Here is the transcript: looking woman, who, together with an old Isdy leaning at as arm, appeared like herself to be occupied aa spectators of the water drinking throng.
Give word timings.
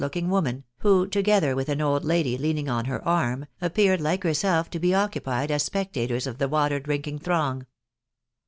looking 0.03 0.31
woman, 0.31 0.63
who, 0.79 1.05
together 1.05 1.55
with 1.55 1.69
an 1.69 1.79
old 1.79 2.03
Isdy 2.03 2.35
leaning 2.35 2.67
at 2.67 2.89
as 2.89 3.01
arm, 3.05 3.45
appeared 3.61 4.01
like 4.01 4.23
herself 4.23 4.67
to 4.71 4.79
be 4.79 4.95
occupied 4.95 5.51
aa 5.51 5.57
spectators 5.59 6.25
of 6.25 6.39
the 6.39 6.49
water 6.49 6.79
drinking 6.79 7.19
throng. 7.19 7.67